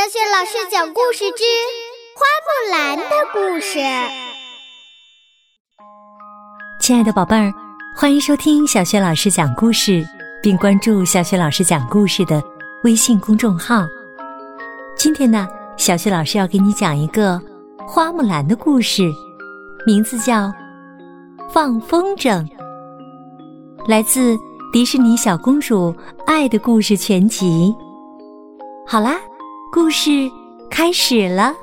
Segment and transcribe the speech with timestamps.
[0.00, 1.44] 小雪老师讲故事之
[2.16, 3.04] 《花木兰的
[3.34, 3.78] 故事》。
[6.80, 7.52] 亲爱的宝贝儿，
[7.94, 10.02] 欢迎收听小雪老师讲故事，
[10.42, 12.42] 并关注小雪老师讲故事的
[12.82, 13.84] 微信公众号。
[14.96, 17.38] 今天呢，小雪老师要给你讲一个
[17.86, 19.02] 花木兰的故事，
[19.84, 20.46] 名字叫
[21.50, 22.42] 《放风筝》，
[23.86, 24.34] 来自
[24.72, 25.94] 迪士尼小公主
[26.24, 27.70] 爱的故事全集。
[28.86, 29.20] 好啦。
[29.72, 30.10] 故事
[30.68, 31.54] 开始了。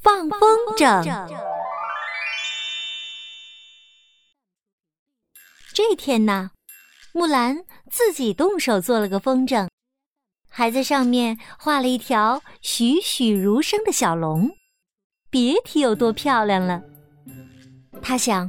[0.00, 0.40] 放风
[0.76, 1.28] 筝。
[5.74, 6.52] 这天呢，
[7.12, 9.68] 木兰自己动手做了个风筝，
[10.48, 14.48] 还在上面画了一条栩栩如生的小龙，
[15.28, 16.80] 别提有多漂亮了。
[18.00, 18.48] 他想，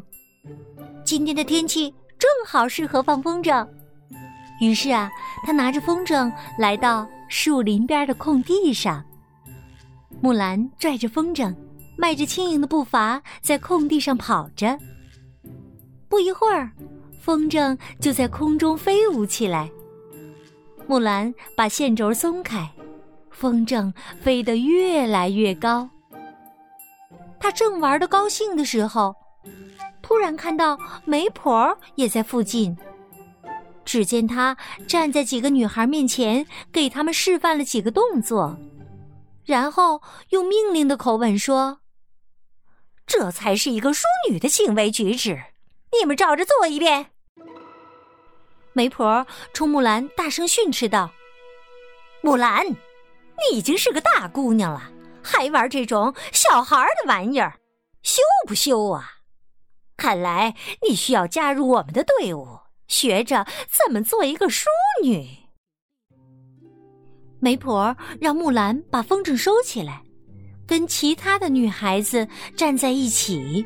[1.03, 3.67] 今天的天气正好适合放风筝。
[4.59, 5.09] 于是啊，
[5.45, 9.03] 他拿着风筝来到树林边的空地上。
[10.21, 11.55] 木兰拽着风筝，
[11.95, 14.77] 迈着轻盈的步伐在空地上跑着。
[16.09, 16.71] 不一会儿，
[17.19, 19.69] 风筝就在空中飞舞起来。
[20.87, 22.67] 木兰把线轴松开，
[23.29, 25.87] 风筝飞得越来越高。
[27.39, 29.13] 他正玩得高兴的时候，
[30.01, 32.75] 突然看到媒婆也在附近。
[33.87, 38.59] 只见他站在几个女孩面前，给他们示范了几个动作，
[39.45, 41.79] 然后用命令的口吻说
[43.07, 45.41] ：“这才是一个淑女的行为举止，
[45.97, 47.11] 你们照着做一遍。”
[48.75, 51.09] 媒婆冲木兰大声训斥道
[52.19, 54.91] ：“木兰，你已经是个大姑娘了，
[55.23, 57.57] 还玩这种小孩的玩意儿，
[58.03, 59.13] 羞不羞啊？
[59.95, 64.67] 看来你需要加入我们的队伍。”学着怎么做一个淑
[65.03, 65.27] 女。
[67.39, 70.01] 媒婆让木兰把风筝收起来，
[70.65, 73.65] 跟其他的女孩子站在一起。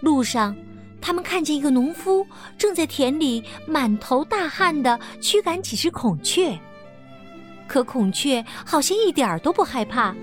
[0.00, 0.54] 路上，
[1.00, 2.26] 他们看见一个农夫
[2.56, 6.56] 正在田里满头大汗的驱赶几只孔雀，
[7.66, 10.14] 可孔雀好像一点都不害怕，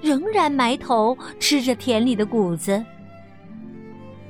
[0.00, 2.84] 仍然埋头吃着田里的谷子。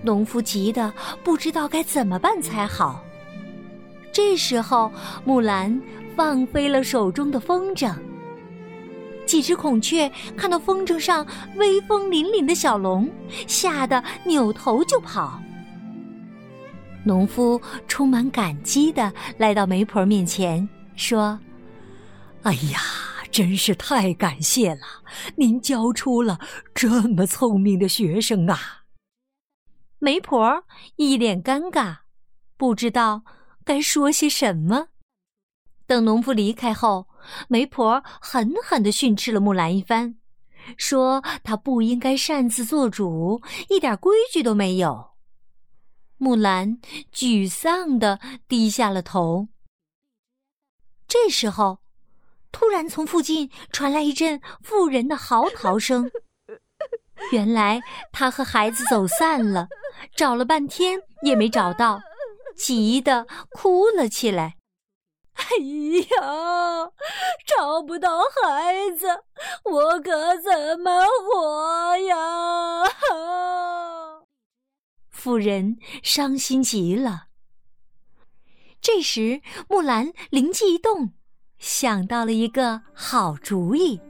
[0.02, 0.92] 农夫急得
[1.22, 3.04] 不知道该怎么办才好。
[4.12, 4.90] 这时候，
[5.24, 5.80] 木兰
[6.16, 7.94] 放飞了手中的风筝。
[9.26, 11.26] 几只孔雀看到风筝上
[11.56, 13.08] 威风凛凛的小龙，
[13.46, 15.40] 吓得扭头就跑。
[17.04, 20.66] 农夫充满感激的来到媒婆面前，
[20.96, 21.38] 说
[22.42, 22.80] ：“哎呀，
[23.30, 24.80] 真是太感谢了！
[25.36, 26.38] 您教出了
[26.74, 28.58] 这么聪明的学生啊！”
[30.00, 30.64] 媒婆
[30.94, 31.98] 一脸尴尬，
[32.56, 33.24] 不知道
[33.64, 34.88] 该说些什么。
[35.86, 37.08] 等农夫离开后，
[37.48, 40.16] 媒婆狠狠地训斥了木兰一番，
[40.76, 45.10] 说她不应该擅自做主，一点规矩都没有。
[46.16, 46.78] 木兰
[47.12, 49.48] 沮丧地低下了头。
[51.08, 51.80] 这时候，
[52.52, 56.08] 突然从附近传来一阵妇人的嚎啕声。
[57.32, 57.80] 原来
[58.12, 59.68] 他和孩子走散了，
[60.16, 62.00] 找了半天也没找到，
[62.56, 64.56] 急得哭了起来。
[65.34, 65.44] 哎
[66.16, 66.90] 呀，
[67.46, 69.06] 找不到孩子，
[69.64, 72.82] 我可怎么活呀？
[75.10, 77.26] 妇人伤心极了。
[78.80, 81.12] 这时，木兰灵机一动，
[81.58, 84.00] 想到了一个好主意。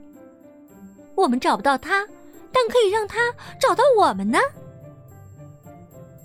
[1.15, 2.07] 我们找不到他。
[2.51, 3.19] 但可以让他
[3.59, 4.37] 找到我们呢。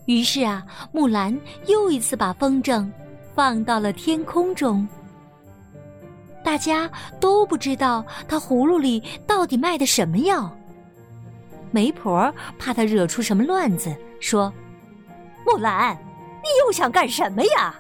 [0.07, 2.91] 于是啊，木兰又一次把风筝
[3.35, 4.87] 放到了天空中。
[6.45, 10.55] 大家都不知道他葫芦里到底卖的什么药。
[11.71, 14.53] 媒婆怕他惹出什么乱子，说
[15.47, 15.97] ：“木兰，
[16.43, 17.75] 你又想干什么呀？”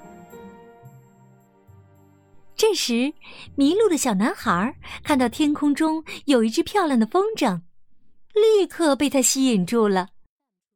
[2.56, 3.12] 这时，
[3.54, 7.60] 迷路的小男孩看到天空中有一只漂亮的风筝。
[8.34, 10.10] 立刻被他吸引住了，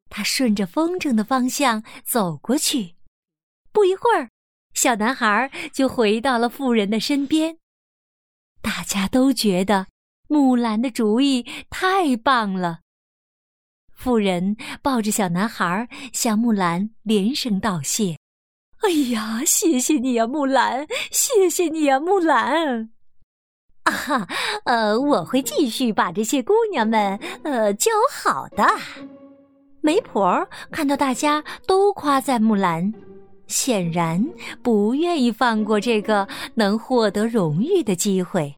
[0.08, 2.94] 他顺着风筝的方向走过去。
[3.72, 4.31] 不一会儿，
[4.75, 7.58] 小男孩就回到了妇人的身边。
[8.62, 9.87] 大家都觉得
[10.28, 12.81] 木兰的主意太棒了。
[13.93, 18.16] 妇人抱着小男孩向木兰连声道谢
[18.82, 20.87] ：“哎呀，谢谢你呀，木兰！
[21.11, 22.90] 谢谢你呀，木兰！”
[23.88, 24.29] 啊，
[24.64, 28.67] 呃，我会继续把这些姑娘们呃教好的。
[29.81, 32.93] 媒婆看到大家都夸赞木兰，
[33.46, 34.23] 显然
[34.62, 38.55] 不愿意放过这个能获得荣誉的机会。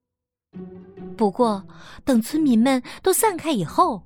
[1.16, 1.62] 不过，
[2.04, 4.02] 等村民们都散开以后，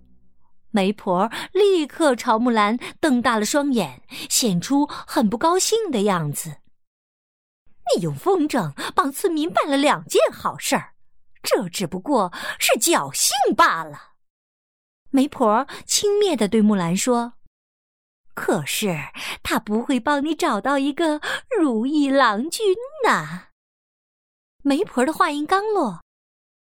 [0.73, 6.56] 媒婆立刻朝木兰瞪大了双眼，显出很不高兴的样子。
[7.94, 10.94] 你用风筝帮村民办了两件好事儿，
[11.44, 14.14] 这只不过是侥幸罢了。
[15.11, 17.35] 媒婆轻蔑地对木兰说
[18.35, 18.96] ：“可是
[19.44, 21.20] 他不会帮你找到一个
[21.56, 22.75] 如意郎君
[23.05, 23.49] 呐。”
[24.64, 26.02] 媒婆的话音刚落，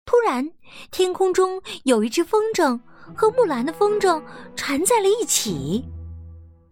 [0.07, 0.51] 突然
[0.91, 2.81] 天空中有一只风筝
[3.15, 4.25] 和木兰的风筝
[4.57, 5.85] 缠在了一起。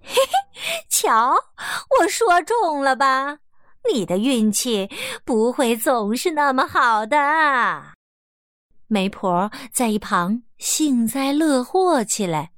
[0.03, 1.37] 嘿嘿，瞧，
[2.01, 3.39] 我说中了吧？
[3.93, 4.89] 你的运气
[5.25, 7.17] 不会总是那么好的。
[8.87, 12.51] 媒婆在一旁幸灾乐祸起来。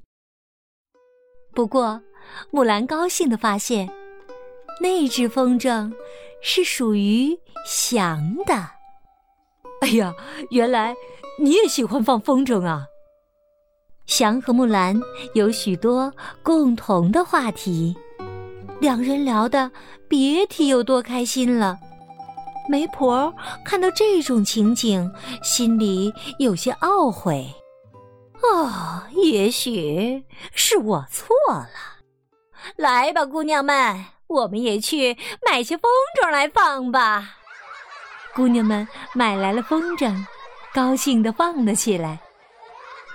[1.54, 2.00] 不过，
[2.50, 3.88] 木兰高兴的发现，
[4.80, 5.92] 那只风筝
[6.42, 8.54] 是属于翔的。
[9.82, 10.14] 哎呀，
[10.50, 10.94] 原来
[11.38, 12.86] 你也喜欢放风筝啊！
[14.06, 14.98] 翔和木兰
[15.34, 17.96] 有许多共同的话题。
[18.82, 19.70] 两人聊得
[20.08, 21.78] 别提有多开心了。
[22.68, 23.32] 媒婆
[23.64, 25.08] 看到这种情景，
[25.40, 27.48] 心里有些懊悔。
[28.42, 31.68] 哦，也许是我错了。
[32.74, 35.16] 来吧，姑娘们，我们也去
[35.48, 35.88] 买些风
[36.20, 37.36] 筝来放吧。
[38.34, 40.12] 姑娘们买来了风筝，
[40.74, 42.18] 高兴地放了起来。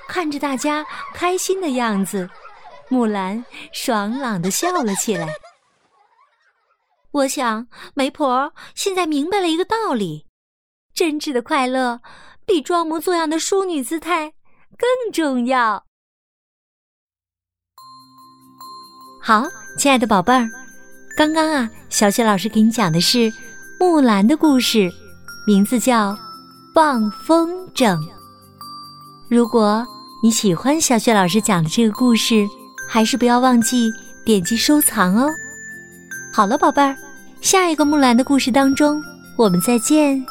[0.08, 2.30] 看着大家开心的样子，
[2.88, 3.44] 木兰
[3.74, 5.28] 爽朗地笑了起来。
[7.12, 10.26] 我想，媒婆现在明白了一个道理：
[10.94, 12.02] 真挚的快乐
[12.46, 14.34] 比装模作样的淑女姿态
[14.78, 15.86] 更重要。
[19.22, 19.46] 好，
[19.78, 20.48] 亲爱的宝贝儿，
[21.18, 23.32] 刚刚啊，小雪老师给你讲的是
[23.80, 24.90] 木兰的故事，
[25.48, 26.12] 名字叫
[26.76, 27.98] 《放风筝》。
[29.30, 29.86] 如果
[30.24, 32.46] 你喜欢小雪老师讲的这个故事，
[32.88, 33.92] 还是不要忘记
[34.24, 35.30] 点击收藏哦。
[36.38, 36.96] 好了，宝贝儿，
[37.42, 39.02] 下一个木兰的故事当中，
[39.36, 40.24] 我们再见。